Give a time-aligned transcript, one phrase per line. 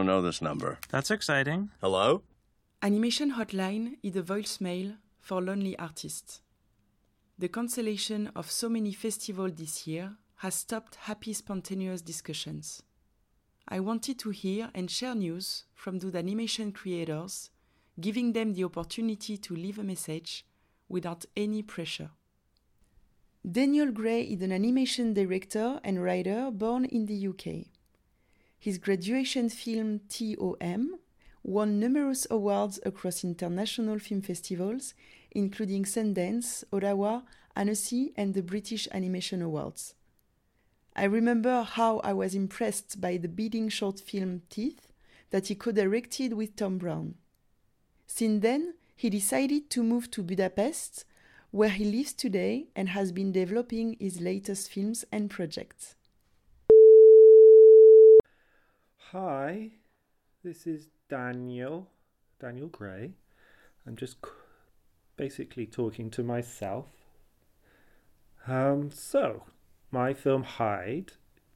[0.00, 0.78] don't know this number.
[0.88, 1.68] That's exciting.
[1.82, 2.22] Hello?
[2.80, 6.40] Animation Hotline is a voicemail for lonely artists.
[7.38, 12.82] The cancellation of so many festivals this year has stopped happy spontaneous discussions.
[13.68, 17.50] I wanted to hear and share news from those animation creators,
[18.00, 20.46] giving them the opportunity to leave a message
[20.88, 22.10] without any pressure.
[23.44, 27.66] Daniel Gray is an animation director and writer born in the UK.
[28.60, 30.98] His graduation film TOM
[31.42, 34.92] won numerous awards across international film festivals,
[35.30, 37.22] including Sundance, Ottawa,
[37.56, 39.94] Annecy, and the British Animation Awards.
[40.94, 44.92] I remember how I was impressed by the bidding short film Teeth
[45.30, 47.14] that he co directed with Tom Brown.
[48.06, 51.06] Since then, he decided to move to Budapest,
[51.50, 55.94] where he lives today and has been developing his latest films and projects.
[59.12, 59.72] Hi,
[60.44, 61.88] this is Daniel,
[62.38, 63.14] Daniel Gray.
[63.84, 64.18] I'm just
[65.16, 66.86] basically talking to myself.
[68.46, 69.46] Um, so,
[69.90, 71.14] my film Hide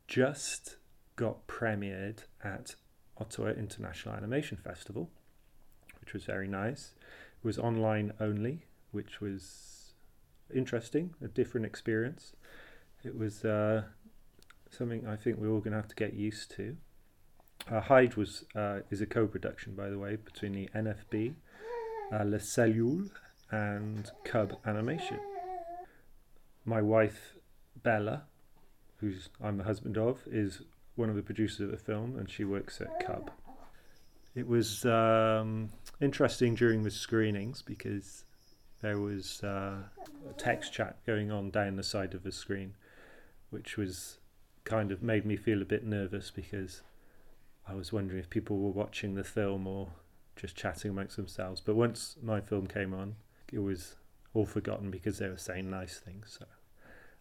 [0.09, 0.79] just
[1.15, 2.75] got premiered at
[3.19, 5.11] Ottawa International Animation Festival,
[6.01, 6.95] which was very nice.
[7.39, 9.93] It was online only, which was
[10.53, 12.33] interesting, a different experience.
[13.05, 13.85] It was uh,
[14.73, 16.79] something I think we're all going to have to get used to.
[17.71, 21.35] Uh, Hide was uh, is a co-production, by the way, between the NFB,
[22.13, 23.11] uh, La Cellule,
[23.51, 25.19] and Cub Animation.
[26.67, 27.35] My wife,
[27.83, 28.25] Bella,
[28.99, 30.63] who's I'm the husband of, is
[30.97, 33.31] one of the producers of the film, and she works at Cub.
[34.35, 38.25] It was um, interesting during the screenings because
[38.83, 39.77] there was uh,
[40.29, 42.75] a text chat going on down the side of the screen,
[43.51, 44.19] which was
[44.65, 46.83] kind of made me feel a bit nervous because
[47.67, 49.89] I was wondering if people were watching the film or
[50.37, 51.61] just chatting amongst themselves.
[51.61, 53.17] But once my film came on,
[53.53, 53.97] it was
[54.35, 56.37] all forgotten because they were saying nice things.
[56.39, 56.47] So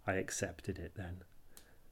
[0.06, 1.24] I accepted it then.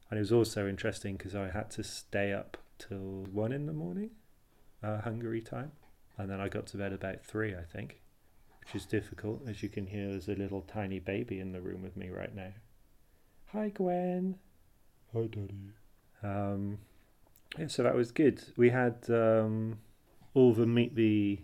[0.10, 3.74] And it was also interesting because I had to stay up till one in the
[3.74, 4.12] morning,
[4.84, 5.72] uh, Hungary time.
[6.18, 8.02] And then I got to bed about three, I think,
[8.60, 9.48] which is difficult.
[9.48, 12.36] As you can hear, there's a little tiny baby in the room with me right
[12.36, 12.52] now.
[13.54, 14.36] Hi, Gwen.
[15.14, 15.72] Hi, Daddy.
[16.22, 16.80] Um,
[17.58, 18.44] yeah, so that was good.
[18.56, 19.80] We had um,
[20.34, 21.40] all the meet the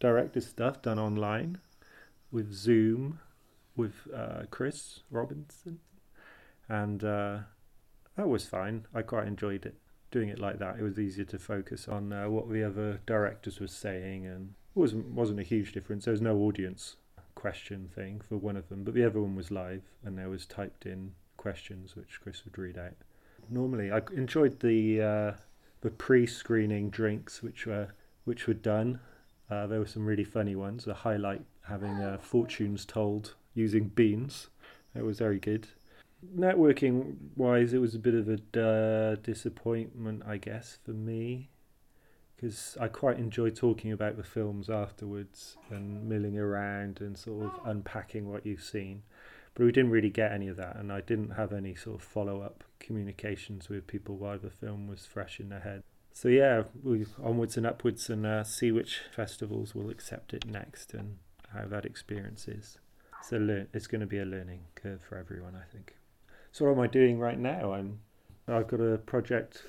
[0.00, 1.58] director stuff done online
[2.30, 3.20] with Zoom
[3.76, 5.78] with uh, Chris Robinson,
[6.68, 7.38] and uh,
[8.16, 8.86] that was fine.
[8.94, 9.76] I quite enjoyed it
[10.10, 10.78] doing it like that.
[10.78, 14.78] It was easier to focus on uh, what the other directors were saying, and it
[14.78, 16.04] wasn't wasn't a huge difference.
[16.04, 16.96] There was no audience
[17.34, 20.46] question thing for one of them, but the other one was live, and there was
[20.46, 22.94] typed in questions which Chris would read out.
[23.48, 25.32] Normally, I enjoyed the uh,
[25.82, 27.88] the pre-screening drinks which were
[28.24, 29.00] which were done.
[29.50, 30.84] Uh, there were some really funny ones.
[30.84, 34.48] The highlight having uh, fortunes told using beans.
[34.94, 35.68] That was very good.
[36.36, 41.50] Networking wise, it was a bit of a uh, disappointment, I guess, for me,
[42.36, 47.52] because I quite enjoy talking about the films afterwards and milling around and sort of
[47.66, 49.02] unpacking what you've seen.
[49.54, 52.02] But we didn't really get any of that, and I didn't have any sort of
[52.02, 55.82] follow up communications with people while the film was fresh in their head.
[56.14, 60.94] So yeah, we onwards and upwards and uh, see which festivals will accept it next
[60.94, 61.18] and
[61.52, 62.78] how that experience is.
[63.22, 65.96] So it's going to be a learning curve for everyone, I think.
[66.50, 67.72] So what am I doing right now?
[67.72, 68.00] I'm
[68.48, 69.62] I've got a project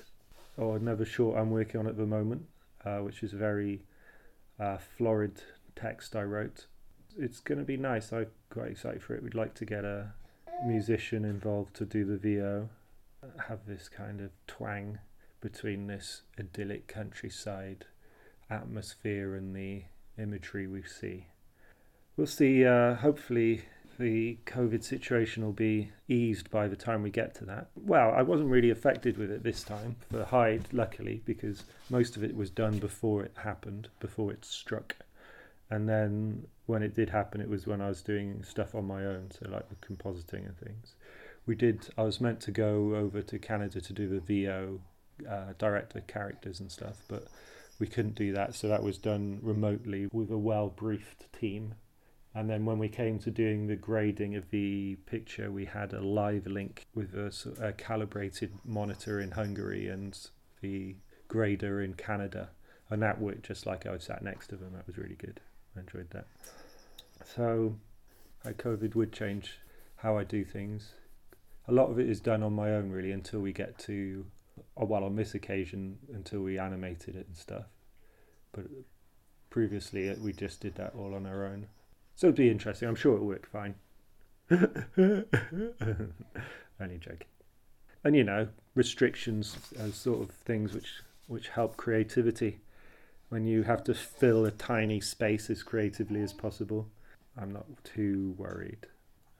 [0.56, 2.46] or another short I'm working on at the moment,
[2.84, 3.82] uh, which is a very
[4.58, 5.40] uh, florid
[5.76, 6.66] text I wrote.
[7.18, 8.12] It's going to be nice.
[8.12, 9.22] I'm quite excited for it.
[9.22, 10.12] We'd like to get a
[10.66, 12.68] musician involved to do the VO,
[13.48, 14.98] have this kind of twang
[15.40, 17.86] between this idyllic countryside
[18.50, 19.82] atmosphere and the
[20.18, 21.26] imagery we see.
[22.16, 22.64] We'll see.
[22.64, 23.62] Uh, hopefully,
[23.98, 27.68] the COVID situation will be eased by the time we get to that.
[27.74, 32.24] Well, I wasn't really affected with it this time for Hide, luckily, because most of
[32.24, 34.96] it was done before it happened, before it struck.
[35.70, 39.04] And then when it did happen, it was when I was doing stuff on my
[39.04, 40.94] own, so like the compositing and things.
[41.46, 44.80] We did, I was meant to go over to Canada to do the VO,
[45.28, 47.26] uh, direct the characters and stuff, but
[47.78, 51.74] we couldn't do that, so that was done remotely with a well briefed team
[52.34, 56.00] and then when we came to doing the grading of the picture, we had a
[56.00, 57.32] live link with a,
[57.64, 60.18] a, calibrated monitor in Hungary and
[60.60, 60.96] the
[61.28, 62.50] grader in Canada.
[62.90, 64.72] And that worked just like I was sat next to them.
[64.74, 65.40] That was really good.
[65.76, 66.26] I enjoyed that.
[67.24, 67.76] So,
[68.44, 69.58] uh, COVID would change
[69.96, 70.92] how I do things.
[71.66, 74.26] A lot of it is done on my own, really, until we get to
[74.76, 77.64] oh, well, on this occasion until we animated it and stuff.
[78.52, 78.66] But
[79.50, 81.66] previously, we just did that all on our own.
[82.14, 82.88] So it'd be interesting.
[82.88, 83.74] I'm sure it'll work fine.
[86.80, 87.26] Only joking.
[88.04, 92.60] And you know, restrictions are sort of things which which help creativity.
[93.34, 96.88] When you have to fill a tiny space as creatively as possible,
[97.36, 98.86] I'm not too worried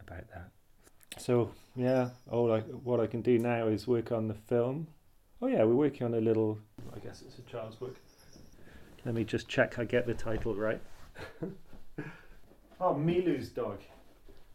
[0.00, 0.50] about that.
[1.16, 4.88] So yeah, all I what I can do now is work on the film.
[5.40, 6.58] Oh yeah, we're working on a little.
[6.92, 7.94] I guess it's a child's book.
[9.04, 10.80] Let me just check I get the title right.
[12.80, 13.78] oh, Milu's dog.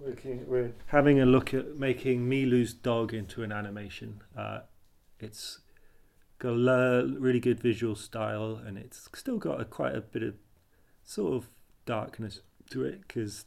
[0.02, 4.20] Working, we're having a look at making Milu's dog into an animation.
[4.38, 4.64] Uh,
[5.18, 5.60] it's
[6.40, 10.36] got a really good visual style, and it's still got a, quite a bit of
[11.04, 11.50] sort of
[11.86, 12.42] darkness
[12.72, 13.02] to it.
[13.08, 13.46] Because,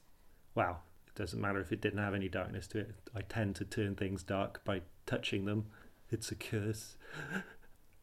[0.55, 2.95] wow, it doesn't matter if it didn't have any darkness to it.
[3.15, 5.67] I tend to turn things dark by touching them.
[6.11, 6.97] It's a curse.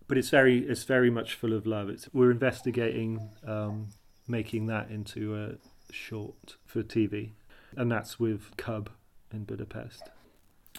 [0.08, 1.90] but it's very, it's very much full of love.
[1.90, 3.90] It's we're investigating um,
[4.28, 7.32] making that into a short for TV
[7.76, 8.90] and that's with Cub
[9.32, 10.04] in Budapest.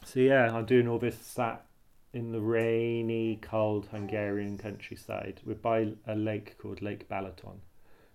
[0.05, 1.65] So yeah, I'm doing all this sat
[2.13, 5.41] in the rainy, cold Hungarian countryside.
[5.45, 7.61] We're by a lake called Lake Balaton,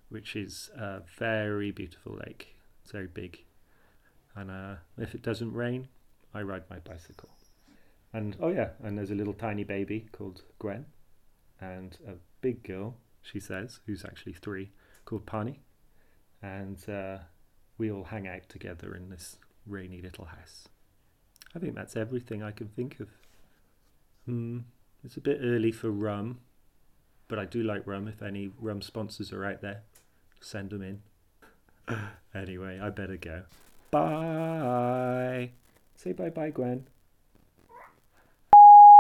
[0.10, 2.56] which is a very beautiful lake.
[2.84, 3.40] It's very big,
[4.36, 5.88] and uh, if it doesn't rain,
[6.34, 7.30] I ride my bicycle.
[8.14, 10.86] And oh yeah, and there's a little tiny baby called Gwen,
[11.60, 14.72] and a big girl, she says, who's actually three,
[15.06, 15.62] called Pani,
[16.42, 16.78] and.
[16.90, 17.18] Uh,
[17.78, 20.68] we all hang out together in this rainy little house.
[21.56, 23.10] I think that's everything I can think of.
[24.26, 24.60] Hmm,
[25.04, 26.40] it's a bit early for rum,
[27.28, 28.08] but I do like rum.
[28.08, 29.82] If any rum sponsors are out there,
[30.40, 31.02] send them in.
[32.34, 33.44] anyway, I better go.
[33.92, 35.52] Bye.
[35.96, 36.88] Say bye bye, Gwen.